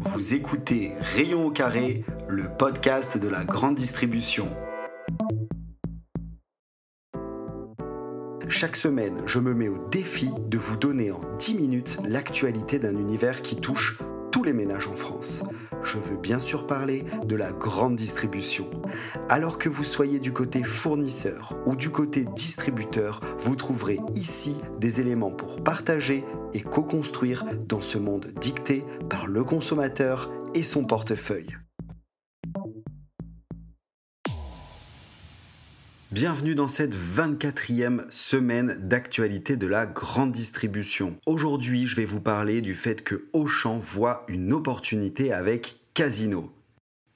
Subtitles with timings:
[0.00, 4.48] Vous écoutez Rayon au carré, le podcast de la grande distribution.
[8.48, 12.96] Chaque semaine, je me mets au défi de vous donner en 10 minutes l'actualité d'un
[12.96, 13.98] univers qui touche
[14.44, 15.42] les ménages en France.
[15.82, 18.70] Je veux bien sûr parler de la grande distribution.
[19.28, 25.00] Alors que vous soyez du côté fournisseur ou du côté distributeur, vous trouverez ici des
[25.00, 31.56] éléments pour partager et co-construire dans ce monde dicté par le consommateur et son portefeuille.
[36.14, 41.16] Bienvenue dans cette 24e semaine d'actualité de la grande distribution.
[41.26, 46.52] Aujourd'hui, je vais vous parler du fait que Auchan voit une opportunité avec Casino.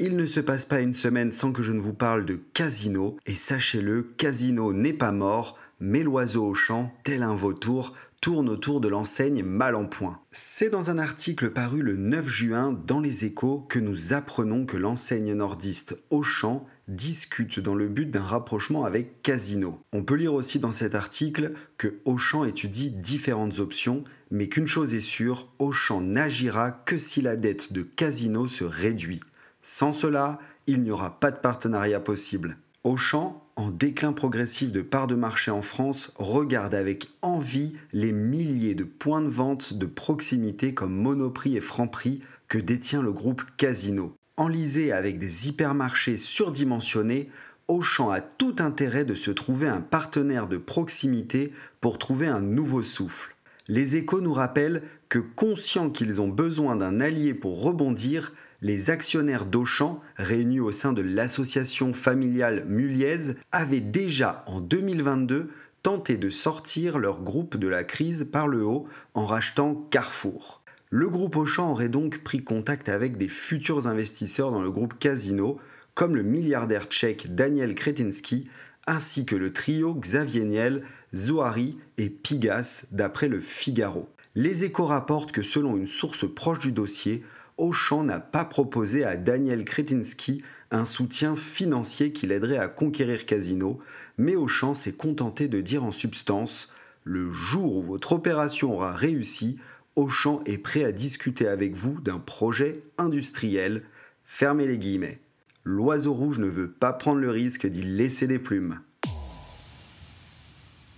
[0.00, 3.16] Il ne se passe pas une semaine sans que je ne vous parle de Casino,
[3.24, 8.80] et sachez-le, Casino n'est pas mort, mais l'oiseau au champ, tel un vautour, tourne autour
[8.80, 10.20] de l'enseigne mal en point.
[10.32, 14.76] C'est dans un article paru le 9 juin dans Les Échos que nous apprenons que
[14.76, 19.80] l'enseigne nordiste Auchan discute dans le but d'un rapprochement avec Casino.
[19.92, 24.94] On peut lire aussi dans cet article que Auchan étudie différentes options, mais qu'une chose
[24.94, 29.20] est sûre, Auchan n'agira que si la dette de Casino se réduit.
[29.62, 32.56] Sans cela, il n'y aura pas de partenariat possible.
[32.84, 38.74] Auchan, en déclin progressif de parts de marché en France, regarde avec envie les milliers
[38.74, 44.14] de points de vente de proximité comme Monoprix et Franprix que détient le groupe Casino
[44.38, 47.28] enlisé avec des hypermarchés surdimensionnés,
[47.66, 52.82] Auchan a tout intérêt de se trouver un partenaire de proximité pour trouver un nouveau
[52.82, 53.34] souffle.
[53.66, 59.46] Les échos nous rappellent que conscients qu'ils ont besoin d'un allié pour rebondir, les actionnaires
[59.46, 65.50] d'Auchan, réunis au sein de l'association familiale Muliez, avaient déjà en 2022
[65.82, 70.62] tenté de sortir leur groupe de la crise par le haut en rachetant Carrefour.
[70.90, 75.58] Le groupe Auchan aurait donc pris contact avec des futurs investisseurs dans le groupe Casino,
[75.94, 78.48] comme le milliardaire tchèque Daniel Kretinsky,
[78.86, 80.82] ainsi que le trio Xavier Niel,
[81.14, 84.08] Zohari et Pigas, d'après le Figaro.
[84.34, 87.22] Les échos rapportent que selon une source proche du dossier,
[87.58, 93.80] Auchan n'a pas proposé à Daniel Kretinsky un soutien financier qui l'aiderait à conquérir Casino,
[94.16, 99.58] mais Auchan s'est contenté de dire en substance Le jour où votre opération aura réussi,
[99.96, 103.82] Auchan est prêt à discuter avec vous d'un projet industriel.
[104.24, 105.20] Fermez les guillemets.
[105.64, 108.78] L'oiseau rouge ne veut pas prendre le risque d'y laisser des plumes.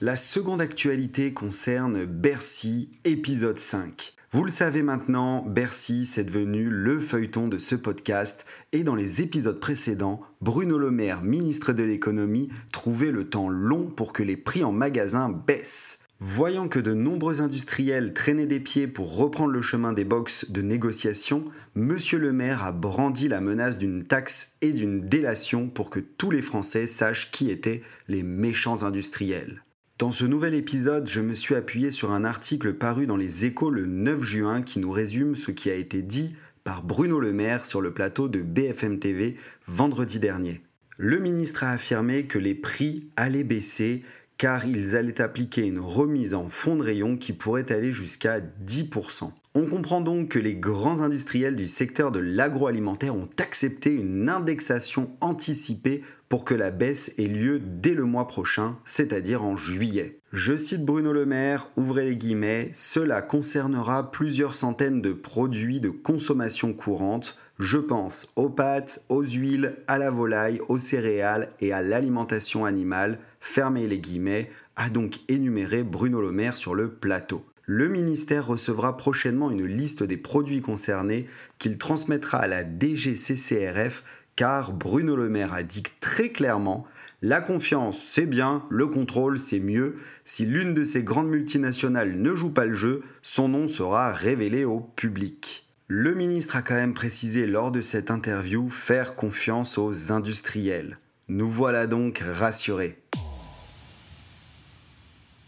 [0.00, 4.14] La seconde actualité concerne Bercy, épisode 5.
[4.34, 9.22] Vous le savez maintenant, Bercy, c'est devenu le feuilleton de ce podcast et dans les
[9.22, 14.36] épisodes précédents, Bruno Le Maire, ministre de l'économie, trouvait le temps long pour que les
[14.36, 16.00] prix en magasin baissent.
[16.18, 20.62] Voyant que de nombreux industriels traînaient des pieds pour reprendre le chemin des boxes de
[20.62, 21.44] négociation,
[21.76, 26.32] Monsieur le maire a brandi la menace d'une taxe et d'une délation pour que tous
[26.32, 29.62] les Français sachent qui étaient les méchants industriels.
[29.96, 33.70] Dans ce nouvel épisode, je me suis appuyé sur un article paru dans les échos
[33.70, 36.34] le 9 juin qui nous résume ce qui a été dit
[36.64, 39.36] par Bruno Le Maire sur le plateau de BFM TV
[39.68, 40.62] vendredi dernier.
[40.96, 44.02] Le ministre a affirmé que les prix allaient baisser
[44.38, 49.30] car ils allaient appliquer une remise en fonds de rayon qui pourrait aller jusqu'à 10%.
[49.54, 55.10] On comprend donc que les grands industriels du secteur de l'agroalimentaire ont accepté une indexation
[55.20, 60.18] anticipée pour que la baisse ait lieu dès le mois prochain, c'est-à-dire en juillet.
[60.32, 65.90] Je cite Bruno Le Maire, ouvrez les guillemets, cela concernera plusieurs centaines de produits de
[65.90, 71.82] consommation courante, je pense aux pâtes, aux huiles, à la volaille, aux céréales et à
[71.82, 77.44] l'alimentation animale, fermez les guillemets, a donc énuméré Bruno Le Maire sur le plateau.
[77.66, 81.28] Le ministère recevra prochainement une liste des produits concernés
[81.58, 84.02] qu'il transmettra à la DGCCRF
[84.36, 86.86] car Bruno Le Maire a dit très clairement
[87.22, 89.96] la confiance c'est bien, le contrôle c'est mieux.
[90.24, 94.64] Si l'une de ces grandes multinationales ne joue pas le jeu, son nom sera révélé
[94.64, 95.66] au public.
[95.86, 100.98] Le ministre a quand même précisé lors de cette interview faire confiance aux industriels.
[101.28, 103.02] Nous voilà donc rassurés.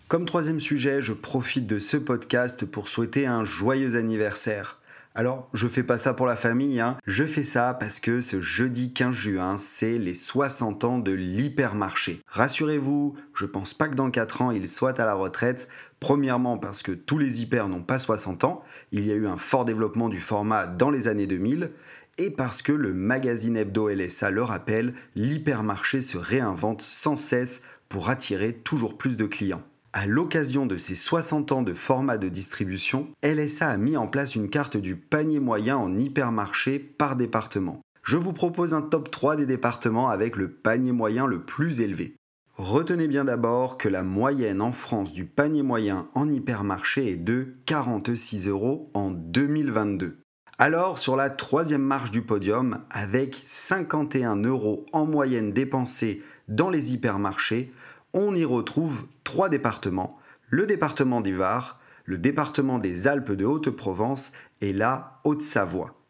[0.08, 4.78] Comme troisième sujet, je profite de ce podcast pour souhaiter un joyeux anniversaire.
[5.18, 6.98] Alors, je fais pas ça pour la famille, hein.
[7.06, 12.20] je fais ça parce que ce jeudi 15 juin, c'est les 60 ans de l'hypermarché.
[12.26, 15.68] Rassurez-vous, je pense pas que dans 4 ans, il soit à la retraite.
[16.00, 19.38] Premièrement parce que tous les hyper n'ont pas 60 ans, il y a eu un
[19.38, 21.70] fort développement du format dans les années 2000,
[22.18, 28.10] et parce que le magazine hebdo LSA le rappelle, l'hypermarché se réinvente sans cesse pour
[28.10, 29.62] attirer toujours plus de clients.
[29.98, 34.34] À l'occasion de ses 60 ans de format de distribution, LSA a mis en place
[34.34, 37.80] une carte du panier moyen en hypermarché par département.
[38.02, 42.14] Je vous propose un top 3 des départements avec le panier moyen le plus élevé.
[42.56, 47.54] Retenez bien d'abord que la moyenne en France du panier moyen en hypermarché est de
[47.64, 50.18] 46 euros en 2022.
[50.58, 56.92] Alors, sur la troisième marche du podium, avec 51 euros en moyenne dépensés dans les
[56.92, 57.72] hypermarchés,
[58.16, 60.18] on y retrouve trois départements,
[60.48, 66.00] le département du Var, le département des Alpes de Haute-Provence et la Haute-Savoie.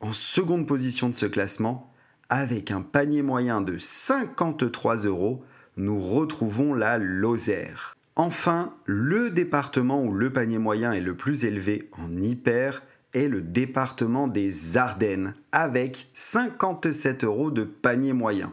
[0.00, 1.92] En seconde position de ce classement,
[2.28, 5.44] avec un panier moyen de 53 euros,
[5.76, 7.96] nous retrouvons la Lozère.
[8.16, 12.82] Enfin, le département où le panier moyen est le plus élevé en hyper
[13.12, 18.52] est le département des Ardennes, avec 57 euros de panier moyen.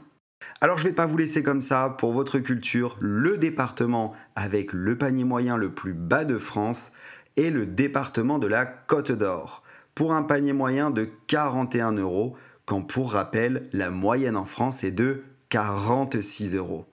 [0.60, 4.74] Alors je ne vais pas vous laisser comme ça, pour votre culture, le département avec
[4.74, 6.92] le panier moyen le plus bas de France
[7.36, 9.62] est le département de la Côte d'Or,
[9.94, 14.92] pour un panier moyen de 41 euros, quand pour rappel, la moyenne en France est
[14.92, 16.88] de 46 euros.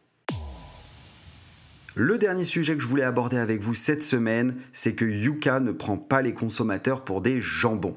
[1.94, 5.72] Le dernier sujet que je voulais aborder avec vous cette semaine, c'est que Yuka ne
[5.72, 7.96] prend pas les consommateurs pour des jambons.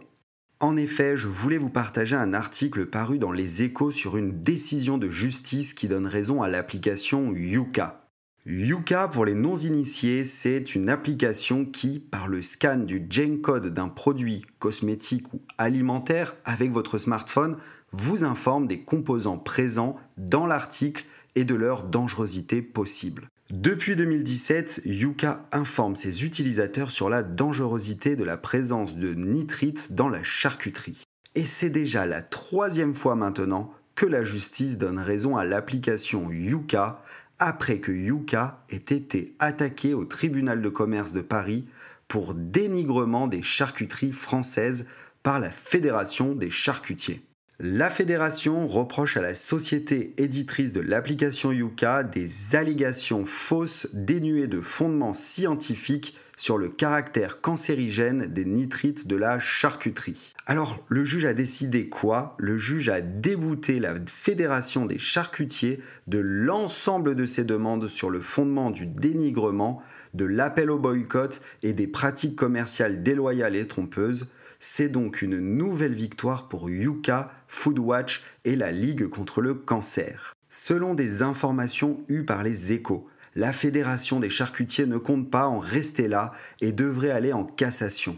[0.60, 4.98] En effet, je voulais vous partager un article paru dans les échos sur une décision
[4.98, 8.08] de justice qui donne raison à l'application Yuka.
[8.48, 13.88] Yuka, pour les non-initiés, c'est une application qui, par le scan du gene code d'un
[13.88, 17.58] produit cosmétique ou alimentaire avec votre smartphone,
[17.92, 21.06] vous informe des composants présents dans l'article
[21.36, 23.30] et de leur dangerosité possible.
[23.50, 30.10] Depuis 2017, Yuka informe ses utilisateurs sur la dangerosité de la présence de nitrites dans
[30.10, 31.02] la charcuterie.
[31.34, 37.02] Et c'est déjà la troisième fois maintenant que la justice donne raison à l'application Yuka
[37.40, 41.64] après que Yuka ait été attaqué au tribunal de commerce de Paris
[42.10, 44.88] pour dénigrement des charcuteries françaises
[45.24, 47.22] par la Fédération des charcutiers.
[47.60, 54.62] La fédération reproche à la société éditrice de l'application Yuka des allégations fausses dénuées de
[54.62, 60.36] fondements scientifiques sur le caractère cancérigène des nitrites de la charcuterie.
[60.46, 62.36] Alors, le juge a décidé quoi?
[62.38, 68.22] Le juge a débouté la Fédération des charcutiers de l'ensemble de ses demandes sur le
[68.22, 69.82] fondement du dénigrement,
[70.14, 75.94] de l'appel au boycott et des pratiques commerciales déloyales et trompeuses c'est donc une nouvelle
[75.94, 80.34] victoire pour Yuka, Foodwatch et la Ligue contre le cancer.
[80.50, 85.60] Selon des informations eues par les échos, la Fédération des charcutiers ne compte pas en
[85.60, 86.32] rester là
[86.62, 88.18] et devrait aller en cassation.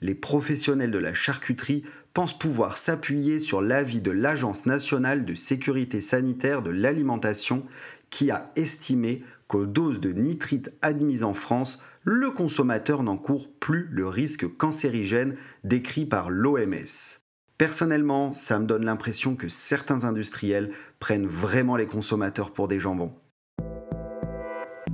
[0.00, 6.00] Les professionnels de la charcuterie pensent pouvoir s'appuyer sur l'avis de l'Agence nationale de sécurité
[6.00, 7.64] sanitaire de l'alimentation
[8.10, 14.06] qui a estimé qu'aux doses de nitrite admises en France, le consommateur n'encourt plus le
[14.06, 17.18] risque cancérigène décrit par l'OMS.
[17.58, 20.70] Personnellement, ça me donne l'impression que certains industriels
[21.00, 23.12] prennent vraiment les consommateurs pour des jambons.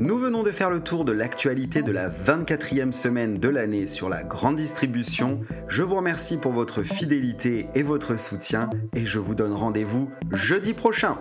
[0.01, 4.09] Nous venons de faire le tour de l'actualité de la 24e semaine de l'année sur
[4.09, 5.41] la grande distribution.
[5.69, 10.73] Je vous remercie pour votre fidélité et votre soutien et je vous donne rendez-vous jeudi
[10.73, 11.19] prochain.